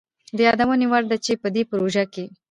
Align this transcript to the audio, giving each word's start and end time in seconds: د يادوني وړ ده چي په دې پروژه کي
د 0.35 0.39
يادوني 0.47 0.85
وړ 0.91 1.03
ده 1.11 1.17
چي 1.25 1.33
په 1.41 1.47
دې 1.55 1.63
پروژه 1.71 2.03
کي 2.13 2.25